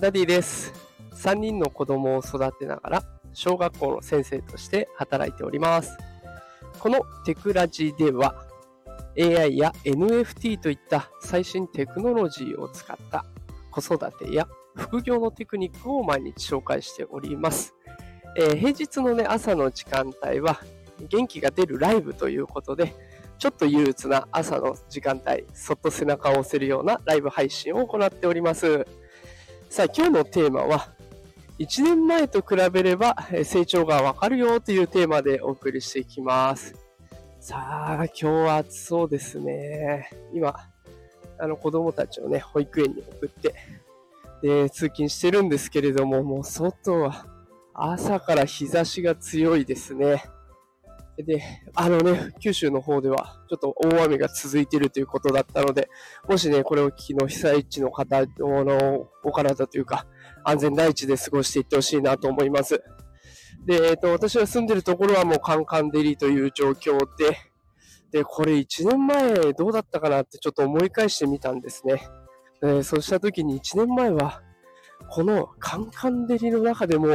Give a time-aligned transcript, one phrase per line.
[0.00, 0.72] ダディです。
[1.12, 5.98] 3人の子供を育てながら、小学校の先生として働いております。
[6.78, 8.46] このテクラジでは、
[9.18, 13.26] AI や NFT といった最新テクノロジーを使った
[13.70, 17.74] 子育てや副業のテクニックを毎日紹介しております。
[18.38, 20.60] えー、平日のね、朝の時間帯は
[21.10, 22.94] 元気が出るライブということで、
[23.36, 28.86] ちょっと憂鬱な朝の時間帯、そっと背中を押せるようなライブ配信を行っております。
[29.70, 30.88] さあ、今日のテーマは、
[31.60, 36.74] 1年前と比べれば成長がわかるよというテーマでお送りしていきます。
[37.38, 40.10] さあ、今日は暑そうですね。
[40.34, 40.56] 今、
[41.38, 43.54] あの子供たちをね、保育園に送って、
[44.42, 47.26] で、通勤してるんですけれども、もう外は
[47.72, 50.24] 朝から日差しが強いですね。
[51.22, 51.42] で、
[51.74, 55.88] あのね、九州の方ではちょっと大雨が続いているということだったので、
[56.28, 60.06] もしね、これを聞きの被災地の方のお体というか、
[60.44, 62.82] 安全第一で過ごしていってほしいなと思います。
[63.66, 67.36] で、えっ、と、私が住んでるところはもうカンカンデリという状況で、
[68.10, 72.02] で、これ1年前どうだったかなってちょっと思い返してみたんですね。
[72.60, 74.42] でそうした時に1年前は、
[75.08, 77.08] このカンカンデリの中でも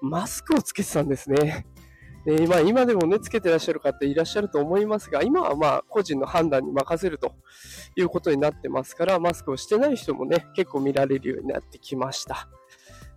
[0.00, 1.66] マスクをつけてたんですね。
[2.26, 7.36] で今今でもね、つけてらっしゃる方いらっしゃると思いますが、今はまあ個人の判断に任せると
[7.94, 12.48] いうことになってますから、マスクをしてない人もね、結構見られるようになってきました。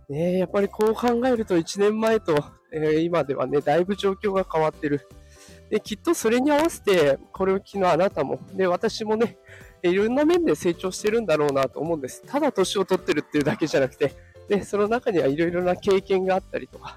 [0.08, 2.36] ね、やっぱりこう考えると1年前と、
[2.72, 5.08] えー、今ではね、だいぶ状況が変わってる。
[5.70, 9.38] で、きっとそれに合わせて、これを聞のあなたも、で、私もね、
[9.82, 12.22] いろんな面で成長してるんだろうなと思うんです。
[12.26, 14.14] ただ年を取ってるっていうだけじゃなくて、
[14.48, 16.96] で、その中にはいろいろな経験があったりとか、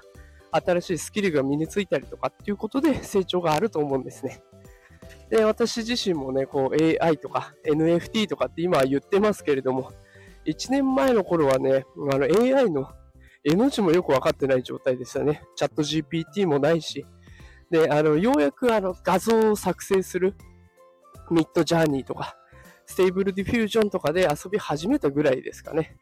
[0.56, 4.42] 新しいスキルが身についたりとかっていうことで 成長があると思うんですね。
[5.30, 9.92] で、私自身もね、こう AI とか NFT とかって今は言ってますけれども、
[10.46, 12.88] 1年前の頃はね、あの AI の
[13.44, 15.42] N 字もよくわかってない状態でしたね。
[15.56, 17.04] ChatGPT もないし。
[17.70, 20.34] で、あの、ようやくあの画像を作成する
[21.30, 22.36] Midjourney とか、
[22.86, 25.96] Stable Diffusion とかで遊び始めたぐらいですかね。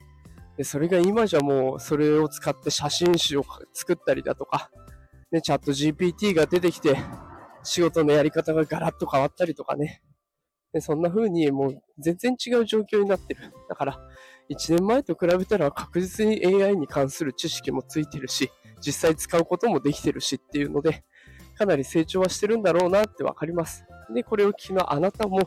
[0.57, 4.71] で、それが今じゃもう、それを使って写真集を作ったりだとか、
[5.31, 6.97] ね、チャット GPT が出てきて、
[7.63, 10.03] 仕事のやり方がガラッと変わったりとかね。
[10.73, 13.53] でそんな風にもう全然違う状況になってる。
[13.69, 14.01] だから、
[14.51, 21.05] 1年前と比べたら確実に AI に関する知識もついてるし、実際使うこともできてるしっていうので、
[21.57, 23.85] かなり成長はしてるんだろうなってわかります。
[24.15, 25.41] で、これを聞きのあなたも、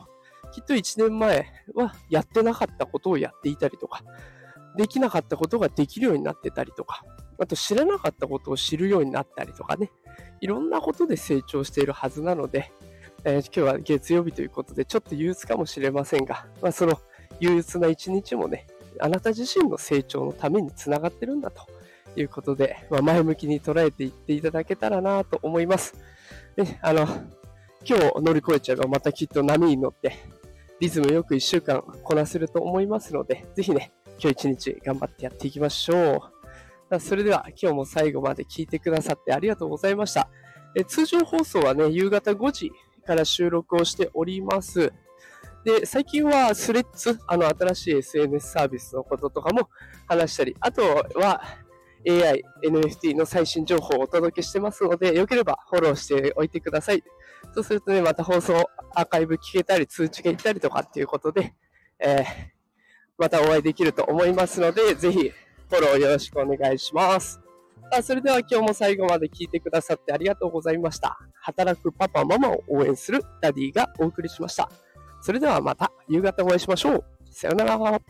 [0.52, 4.04] きっと1年前はやってなかったことをやっていたりとか、
[4.76, 7.04] できなかったことができるようになってたりとか、
[7.38, 9.90] あと知らなかったことを知るようになったりとかね、
[10.40, 12.72] いろんなことで成長しているはずなので、
[13.24, 16.98] えー、今日は月曜日ということでちょっと憂鬱かもしれませんが、まあ、その
[17.40, 18.66] 憂鬱な一日もね、
[19.00, 21.66] あなた自身の成長のためにつながってるんだと
[22.18, 25.94] いうことで、まあ、前向きに捉えていっていただけたらなと思います。
[26.56, 27.06] で、あの、
[27.84, 30.14] 今日乗り越えちゃえばまたきっと波に乗って、
[30.80, 36.30] リズムよく1週間こなせると思いますので、ぜひね、今日一日頑張ってやっていきましょ
[36.90, 37.00] う。
[37.00, 40.28] それでは今日も最後まで聞いてくださってありがとうございました。
[40.76, 42.70] え通常放送はね、夕方5時
[43.06, 44.92] から収録をしております。
[45.64, 49.68] で、最近はスレッズ、あの新しい SNS サービスのこととかも
[50.06, 50.82] 話したり、あと
[51.14, 51.42] は
[52.08, 57.02] AI、NFT の最新情報をお届けしてますので、よければフォローしておいてください。
[57.52, 58.54] そうするとね、また放送
[58.94, 61.54] アーカイブ聞けたり、通知がいったりとかっていうことで、
[61.98, 62.55] えー
[63.18, 65.32] またお会いできると思いますので、ぜひ
[65.68, 67.40] フォローよろしくお願いします。
[67.90, 71.18] さあ、それでは今日も最後まで聞いてくださってありがとうございました。
[71.40, 74.68] 働くパパ、ママを応援するダディがお送りしました。
[75.22, 77.04] それではまた夕方お会いしましょう。
[77.30, 78.00] さよなら。